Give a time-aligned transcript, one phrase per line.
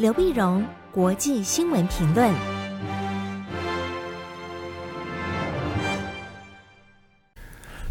[0.00, 2.32] 刘碧荣，国际新闻评论。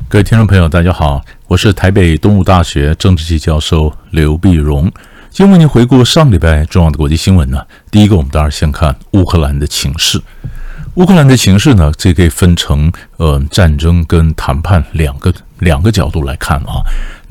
[0.08, 4.92] 各位听众朋友，大家好，我是台北东吴大学政治系教授刘碧荣。
[5.30, 7.64] 今天为您回顾上礼拜重要的国际新闻呢。
[7.92, 10.20] 第一个，我们当然先看乌克兰的情势。
[10.96, 16.82] 乌克兰的情势呢，这可以分成呃战争跟谈判两个两个角度来看啊。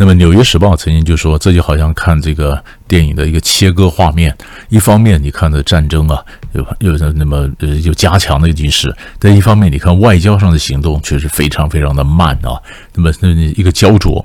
[0.00, 4.32] 那么《纽约时报》曾经就说，这就好像看这个电影的一个切割画面。
[4.68, 8.88] 一方面你看的战争啊，有有那么呃有加强的局势；
[9.18, 12.54] 但一方面你看外交上的行动却是非常非常的慢啊。
[12.94, 14.24] 那么那一个焦灼。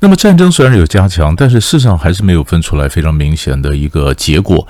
[0.00, 4.66] 那么战争虽然有加强，但是事实上还是没有分出来非常明显的一个结果。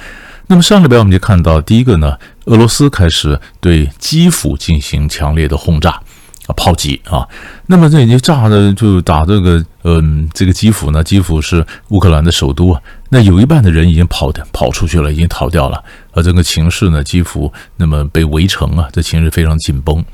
[0.46, 5.98] 那么上礼拜我们就看到，第一个呢，俄罗斯开始对基辅进行强烈的轰炸
[6.46, 7.26] 啊，炮击啊。
[7.66, 12.80] 那么这已经炸的就打这个，嗯，这个基辅呢，基辅是乌克兰的首都啊。
[13.08, 15.82] 那有一半的人已经跑的跑出去了，已经逃掉了。
[16.12, 20.04] 而这个情势呢，基辅那么被围城啊，这情势非常紧绷。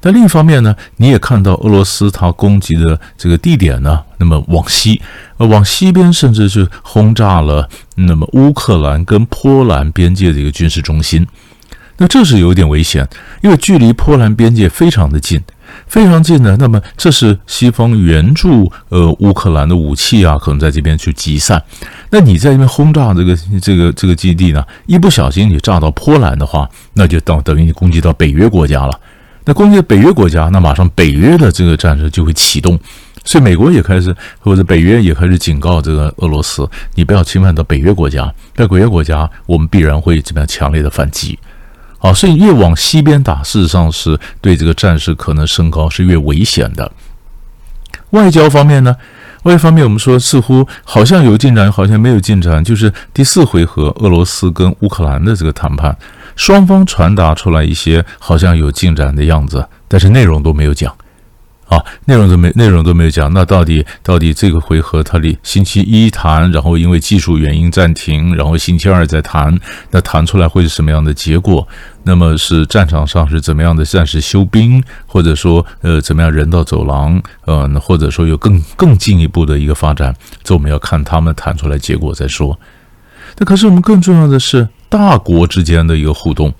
[0.00, 5.02] 但另一方面呢，你也看到俄罗斯它攻击的这个地点呢，那么往西，
[5.38, 11.26] 呃，往西边甚至是轰炸了那么乌克兰跟波兰边界的一个军事中心。
[11.96, 13.08] 那这是有点危险，
[13.42, 15.42] 因为距离波兰边界非常的近，
[15.86, 16.56] 非常近的。
[16.56, 21.62] 那么这是西方援助呃乌克兰的武器啊，可能在这边去集散。
[22.10, 29.00] 那你在这边轰炸这个这个这个基地呢，一不小心你炸到波兰的话，那就等等于你攻击到北约国家了。
[29.44, 32.78] 那攻击北约国家，那马上北约的这个战争就会启动，
[33.24, 41.38] 所以美国也开始或者北约也开始警告这个俄罗斯，你不要侵犯到北约国家，在北约国家，我们必然会怎么样强烈的反击。
[41.98, 46.90] 啊，所以越往西边打，事实上是对这个战事可能升高是越危险的。
[48.10, 48.96] 外交方面呢，
[49.42, 55.96] 外交方面我们说似乎好像有进展，好像没有进展，就是第四回合俄罗斯跟乌克兰的这个谈判。
[56.36, 60.96] 双方传达出来一些好像有进展的样子，但是内容都没有讲，
[61.68, 63.32] 啊，内容都没内容都没有讲。
[63.32, 69.58] 那到底到底这个回合，他的星期一谈，然后因为技术原因暂停，然后星期二再谈，
[69.90, 71.66] 那谈出来会是什么样的结果？
[72.04, 82.58] 那么是战场上是怎么样的暂时休兵，或者说呃怎么样人道走廊，呃，或者说有更更进一步的一个发展，这我们要看他们谈出来结果再说。
[83.36, 84.68] 那可是我们更重要的是。
[84.90, 86.50] 大国之间的一个互动，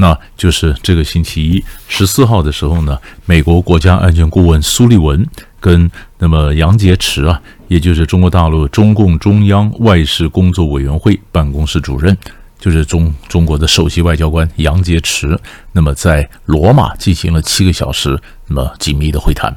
[0.00, 5.26] 那就是这个星期一十四号的时候呢，美国国家安全顾问苏利文
[5.58, 12.16] 跟那么杨洁篪啊，也就是中国大陆中共中央外事工作委员会办公室主任，
[12.60, 15.36] 就是中中国的首席外交官杨洁篪，
[15.72, 18.16] 那么在罗马进行了七个小时
[18.46, 19.52] 那么紧密的会谈，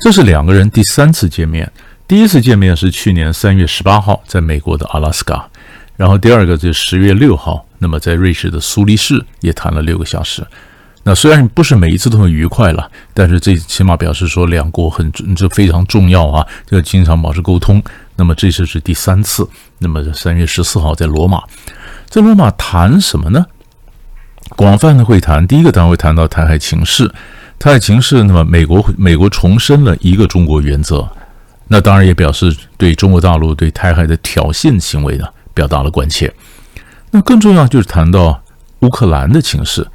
[0.00, 1.70] 这是两个人第三次见面，
[2.08, 5.48] 第一次见面是去年三月十八号在美国的阿拉斯加。
[5.96, 10.46] 然后第二个就是十月六号，那么在瑞士的苏黎世也谈了六个小时。
[11.02, 17.82] 那虽然不是每一次都很愉快了，但是这起码表示说两国很这非常重要啊，要经常保持沟通。
[18.14, 19.44] 那么这次是第三次。
[19.78, 21.42] 那么三月十四号在罗马，
[22.06, 23.44] 在罗马谈什么呢？
[24.54, 25.44] 广泛的会谈。
[25.44, 27.12] 第一个当然会谈到台海情势，
[27.58, 28.22] 台海情势。
[28.22, 31.04] 那么美国美国重申了一个中国原则，
[31.66, 36.32] 那当然也表示对中国大陆对台海的挑衅行为呢，表达了关切，
[37.14, 38.42] 那更重要就是谈到
[38.80, 39.86] 乌克兰的情势，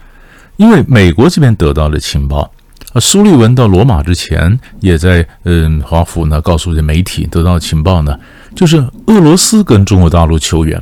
[0.56, 2.50] 因为美国这边得到了情报，
[2.94, 8.18] 啊苏利文到罗马之前也在嗯华府呢告诉这媒体得到情报呢，
[8.56, 10.80] 就是俄罗斯跟中国大陆求援，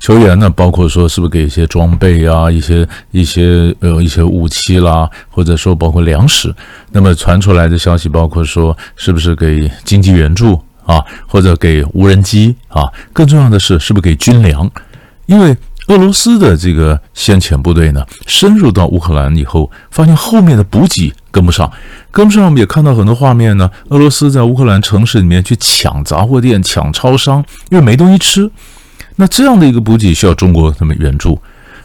[0.00, 6.52] 求援呢包括说是不是给一些装备啊，一些一些呃一些武器啦，或者说包括粮食，
[6.90, 10.60] 那么传出来的消息包括说是不是给经济援助？
[10.84, 14.68] 啊，或者给无人机啊，更重要的是，是不是给军粮？
[15.30, 21.70] 因为俄罗斯的这个先遣部队呢，深入到乌克兰以后，发现后面的补给跟不上，
[22.10, 22.46] 跟不上。
[22.46, 28.50] 我们也看到很多画面呢，俄罗斯在乌克兰城市里面去抢杂货店、抢超商，因为没东西吃。
[29.14, 31.40] 那这样的一个补给需要中国他们援助。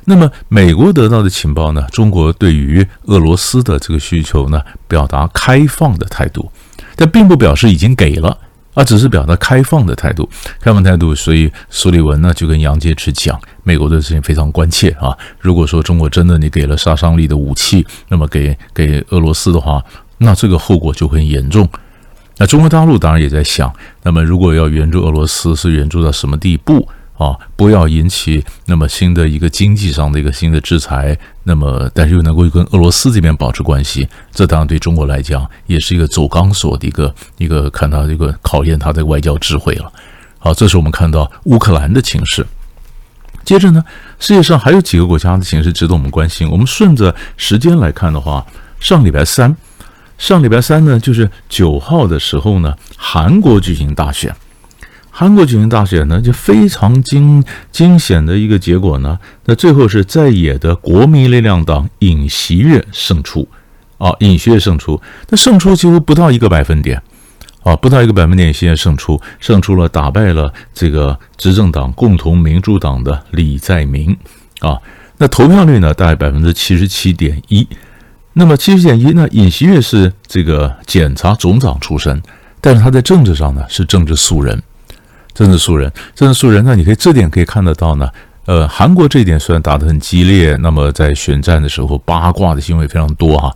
[0.06, 6.52] 那么美国得到的情报呢，中国对于俄罗斯的这个需求呢，表达开放的态度，
[6.96, 8.36] 但并不表示已经给了。
[8.76, 10.30] 而只是表达开放的态度，
[10.60, 11.16] 开放态度。
[11.16, 15.18] 所以苏利文呢就跟杨洁篪讲，美国对事情非常关切啊。
[15.40, 19.84] 如果说中国真的你给了杀伤力的武器，那么给给俄罗斯的话，
[20.20, 21.68] 那这个后果就很严重。
[22.38, 23.74] 那中国大陆当然也在想，
[24.04, 26.88] 那么如果要援助俄罗斯，是援助到什么地步？
[27.18, 39.92] 啊，不要引起那么新的一个经济上的一个新的制裁，那么但是又能够跟俄罗斯这边保持关系，这当然对中国来讲也是一个走钢索的一个一个看他这个考验他的外交智慧了。
[40.40, 42.46] 好，这是我们看到乌克兰的情势。
[43.46, 43.84] 接着呢，
[44.20, 46.50] 世界上还有几个国家的形势值得我们关心。
[46.50, 48.46] 我们顺着时间来看的话，
[48.80, 49.56] 上礼拜三，
[50.18, 54.36] 上礼拜三呢，就是九号的时候呢，韩国举行大选。
[55.18, 57.42] 韩国举行大选呢，就非常惊
[57.72, 59.18] 惊险的一个结果呢。
[59.46, 63.48] 那最后是在野的国民力量党尹锡悦胜出，
[63.98, 67.02] 啊，尹锡悦胜出，那胜出几乎不到一个百分点，
[67.64, 74.18] 啊，不到一个百分点，现在胜出，胜出了，打败了这个执政党共同民主党的李在明，
[74.60, 74.78] 啊，
[75.18, 77.66] 那投票率呢，大概百分之七十七点一。
[78.34, 82.22] 那么七十点一，那尹锡悦是这个检察总长出身，
[82.60, 84.62] 但是他在政治上呢是政治素人。
[85.36, 88.10] 政治素人，政治素人，那你可以这点可以看得到呢。
[88.46, 93.52] 呃，韩国这一点虽然打得很激烈，那么在选战的时候八卦的行为非常多哈，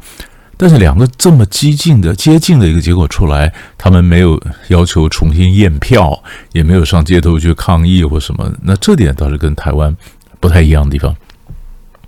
[0.58, 6.22] 但是两个这么激进的接近的一个结果出来，他们没有要求重新验票，
[6.52, 9.96] 也没有上街头去抗议或什么，那这点倒是跟台湾
[10.40, 11.16] 不太一样的地方。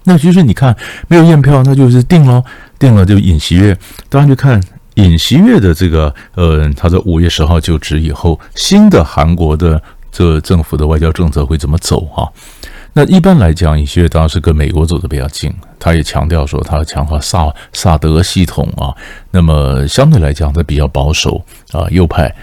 [0.03, 0.75] 那其实你看
[1.07, 2.43] 没有验票，那就是定了，
[2.79, 3.77] 定了就尹锡悦，
[4.09, 4.59] 大家去看。
[5.01, 9.81] 尹锡悦的这个，呃，他在五月十号就职以后，新的韩国的
[10.11, 12.29] 这政府的外交政策会怎么走啊？
[12.93, 18.93] 那一般来讲，尹锡悦当然是跟美国走的比较近，他也强调说他要强化萨萨德系统啊，
[19.31, 22.33] 那么相对来讲，他比较保守啊，右派。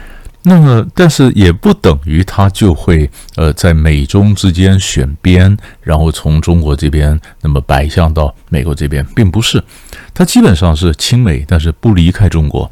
[0.42, 9.62] 那么，但是也不等于他就会呃在美中之间选边，然后从中国这边那么摆向到美国这边，并不是。
[10.14, 12.70] 他基本上是亲美，但是不离开中国，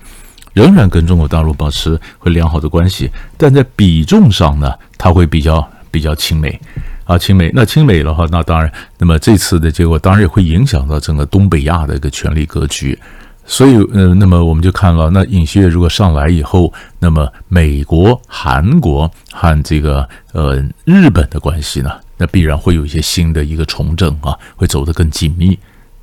[0.54, 3.10] 仍然跟中国大陆保持会良好的关系。
[3.36, 6.58] 但在比重上呢，他会比较比较亲美
[7.04, 7.50] 啊，亲美。
[7.52, 12.98] 那亲美的话，那当然，那么这次的结果当然也会影响到整个东北亚的一个权力格局。
[13.48, 25.56] 所以，呃，那么我们就看了，那尹锡悦如果上来以后，那么美国、韩国和这个呃日本的关系呢，那必然会有一些新的一个重整啊，会走得更紧密。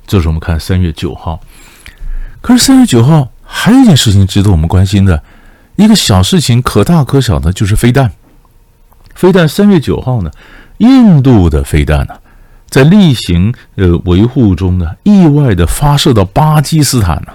[0.06, 1.38] 这是我们看三月九号。
[2.40, 5.22] 可是三月九号还有一件事情值得我们关心的，
[5.76, 8.10] 一个小事情，可大可小的，就是飞弹。
[9.14, 10.30] 飞弹三月九号呢，
[10.78, 12.14] 印度的飞弹呢。
[12.74, 17.28] 在例行呃维护中呢，意外的发射到巴基斯坦呢。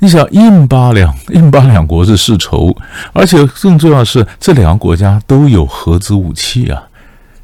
[0.00, 2.76] 你想，印巴两印巴两国是世仇，
[3.12, 6.82] 而且更重要的是，这两个国家都有核子武器啊。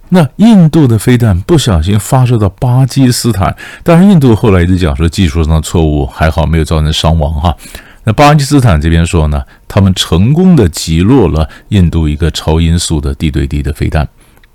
[0.08, 7.55] 那印度的飞弹不小心发射到巴基斯坦，当然印度后来一直讲说技术上的错误，还好没有造成伤亡哈。
[8.02, 14.08] 那巴基斯坦这边说呢，他们成功的击落了印度一个超音速的地对地的飞弹。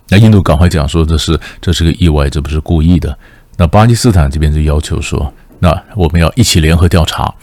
[0.09, 3.17] 那印度赶快讲说，这是这是个意外，这不是故意的。
[3.57, 7.33] 那巴基斯坦这边就要求说，那我们要一起联合调查。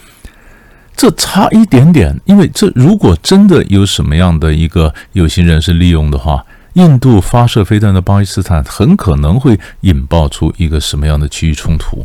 [0.95, 6.43] 这差一点点，因为这如果真的有什么样的一个有心人士利用的话，
[6.73, 12.03] 印度发射飞弹的巴基斯坦，很可能会引爆出一个什么样的区域冲突。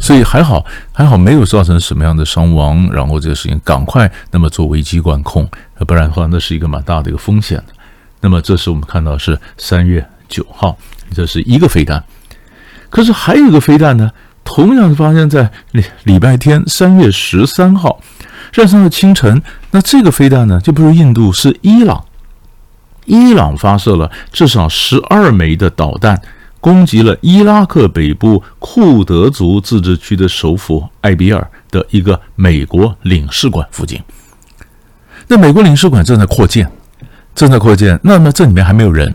[0.00, 2.88] 所以还好，还好没有造成什么样的伤亡。
[2.92, 5.48] 然后这个事情赶快那么做危机管控，
[5.86, 7.62] 不然的话，那是一个蛮大的一个风险。
[8.26, 10.76] 那么，这时我们看到是三月九号，
[11.14, 12.02] 这是一个飞弹。
[12.90, 14.10] 可是还有一个飞弹呢，
[14.42, 18.00] 同样是发生在礼礼拜天三月十三号，
[18.50, 19.40] 十三号清晨。
[19.70, 22.04] 那这个飞弹呢，就不是印度，是伊朗。
[23.04, 26.20] 伊朗发射了至少十二枚的导弹，
[26.60, 34.02] 攻击了伊拉克北部库德族自治区的首府艾比尔的一个美国领事馆附近。
[35.28, 36.68] 那美国领事馆正在扩建。
[37.36, 39.14] 正在扩建，那么这里面还没有人，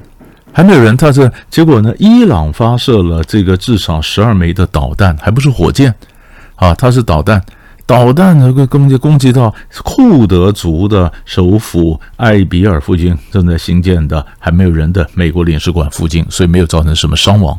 [0.53, 0.95] 还没有人。
[0.95, 1.91] 他这结果呢？
[1.97, 5.93] 伊朗发射了这个至少十二枚的导弹，还不是火箭
[6.55, 7.41] 啊，它是导弹。
[7.87, 17.57] 导弹能够攻击攻击到库德族的首府艾比尔附近正在兴建的还没有人的美国领事馆附近，所以没有造成什么伤亡，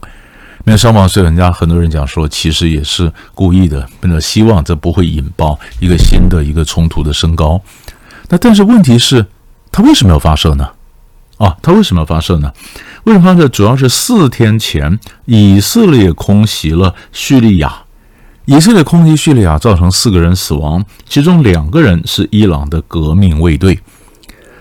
[0.64, 1.08] 没有伤亡。
[1.08, 7.60] 所以人家很多人讲说，其实也是故意的，那希望这不会引爆一个新的一个冲突的升高。
[8.28, 9.26] 那但是问题是。
[9.72, 10.68] 他为什么要发射呢？
[11.38, 12.52] 啊，他为什么要发射呢？
[13.04, 13.48] 为什么发射？
[13.48, 17.72] 主要是四天前以色列空袭了叙利亚，
[18.44, 23.80] 以色列空袭叙利亚造成四个人死亡，其中两个人是伊朗的革命卫队。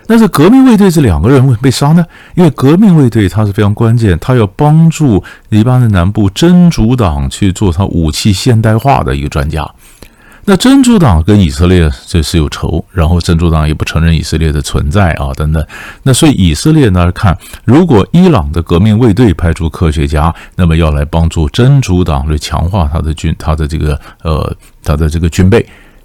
[0.04, 2.04] 但是革命卫队这两个人为什么被杀呢？
[2.34, 9.70] 因为革命卫队他是非常关键，他要帮助黎巴嫩南部真主党去做他武器现代化的一个专家。
[10.44, 15.64] 那真主党跟以色列这是有仇，然后真主党也不承认以色列的存在啊，等等。
[16.02, 25.64] 那所以以色列呢看，如果伊朗的革命卫队派出科学家，那么要来帮助真主党去强化他的军，他的这个呃他的这个军备，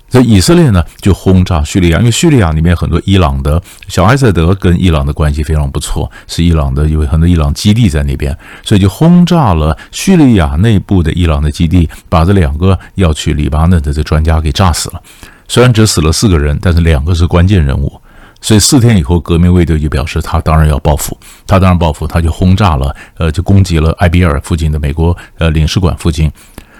[0.09, 15.01] 所以以色列呢就轰炸叙利亚，因为叙利亚里面很多伊朗的小艾塞德跟伊朗的关系非常不错，是伊朗的有很多伊朗基地在那边，所以就轰炸了叙利亚内部的伊朗的基地，把这两个要去黎巴嫩的这专家给炸死了。
[15.47, 18.01] 虽然只死了四个人，但是两个是关键人物。
[18.39, 26.31] 所以四天以后，革命卫队就表示他当然要报复，他当然报复，他就轰炸了，呃，就攻击了埃比尔附近的美国呃领事馆附近。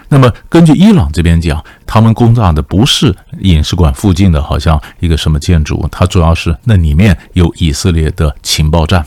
[0.08, 9.04] 那么根据伊朗这边讲，他们攻炸的不是领事馆附近的好像一个什么建筑，它主要是那里面有以色列的情报站，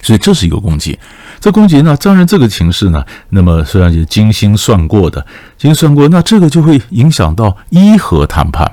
[0.00, 0.98] 所以这是一个攻击。
[1.40, 5.24] 这攻击呢，当然这个情势呢，那么虽然是精心算过的，
[5.56, 8.70] 精心算过，那这个就会影响到伊核谈判。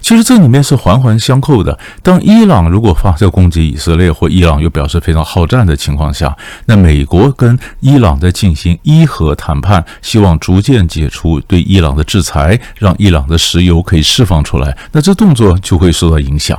[0.00, 1.78] 其实这里面是环环相扣的。
[2.02, 6.36] 当伊朗如果发射攻击以色列，或伊朗又表示非常好战的情况下，
[6.66, 16.58] 那美国跟伊朗在进行伊核谈判，希望逐渐解除对伊朗的制裁，让伊朗的石油可以释放出来，那这动作就会受到影响。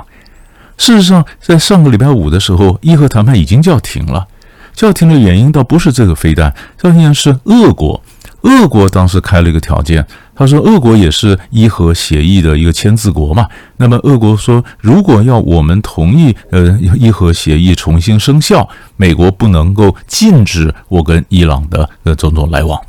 [0.77, 4.25] 事实上，在上个礼拜五的时候，伊核谈判已经叫停了。
[4.73, 8.01] 叫停的原因倒不是这个飞弹，叫停是俄国。
[8.43, 10.05] 俄国当时开了一个条件。
[10.39, 13.45] 他说：“俄国也是伊核协议的一个签字国嘛。
[13.75, 22.79] 那么，俄国说，如果要我们同意，呃，伊核协议重新生效，美国不能够禁止我跟伊朗的呃种种来往。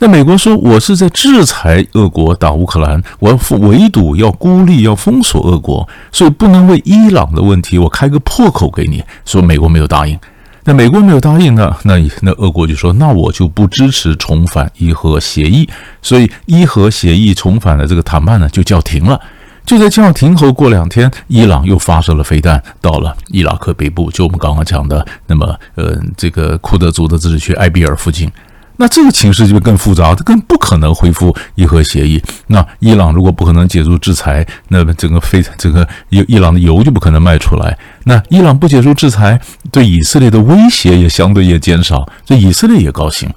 [0.00, 9.00] 那美国说，我是在制裁俄国打乌克兰，我要围堵，要孤立，要封锁俄国，所以不能为伊朗的问题我开个破口给你。
[9.24, 10.18] 说美国没有答应。”
[10.64, 15.68] 那美国没有答应呢，那那俄国就说，那我就不支持重返伊核协议，
[16.00, 19.20] 所以伊核协议重返的这个谈判呢就叫停了。
[19.64, 28.30] 就在叫停后过两天，伊朗又发射了飞弹到了伊拉克北部，就我们刚刚讲的，那么呃这个库德族的自治区埃比尔附近。
[28.76, 32.20] 那这个情势就更复杂，它更不可能恢复伊核协议。
[32.48, 37.78] 那伊朗如果不可能解除制裁，那么整个非这个伊伊朗的油就不可能卖出来。
[38.04, 43.30] 那伊朗不解除制裁，对以色列的威胁也相对也减少，所以以色列也高兴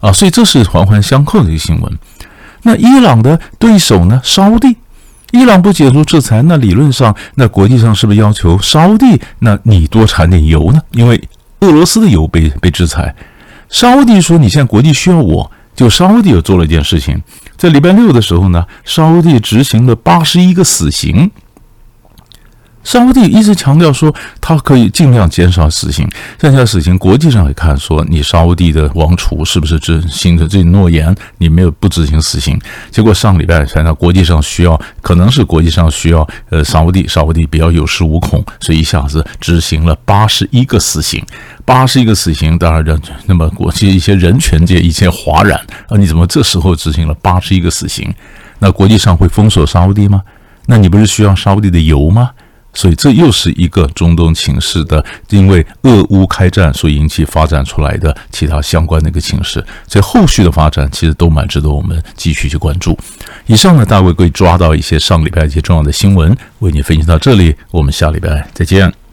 [0.00, 0.10] 啊。
[0.12, 1.98] 所以这是环环相扣的一个新闻。
[2.62, 4.20] 那伊朗的对手呢？
[4.24, 4.76] 沙乌地，
[5.32, 9.20] 伊朗不解除制裁，那理论上，那国际上是不是要求沙乌地？
[9.40, 10.80] 那你多产点油呢？
[10.92, 11.22] 因为
[11.60, 13.14] 俄罗斯的油被被制裁。
[13.74, 17.20] 沙乌地说：“你现在国际需要我，就沙乌地又做了一件事情，
[17.56, 21.28] 在礼拜六的时候呢，沙乌地执行了八十一个死刑。”
[22.84, 26.08] 沙乌地一直强调说，他可以尽量减少死刑。
[26.38, 31.14] 现在死刑，国际上也看说，你沙乌地的王储是不是执行的这诺言？
[31.38, 32.60] 你没有不执行死刑。
[32.90, 41.24] 结果上礼拜，反正国际上需要，可能是国际上需要，呃，沙乌地，沙乌地比较有恃无恐，所以一下子执行了八十一个死刑。
[41.64, 45.96] 八十一个死刑，当然人，那么国际一些人权界一切哗然啊！
[45.96, 48.14] 你怎么这时候执行了八十一个死刑？
[48.58, 50.20] 那国际上会封锁沙乌地吗？
[50.66, 52.30] 那你不是需要沙乌地的油吗？
[52.74, 59.64] 所以这又是一个中东情势的，因为俄乌开战所引起发展出来的其他相关的一个情势。
[59.86, 62.98] 所以后续的发展其实都蛮值得我们继续去关注。
[63.46, 69.03] 以上呢，大卫会抓到一些上礼拜一些重要的新闻，为你分析到这里，我们下礼拜再见。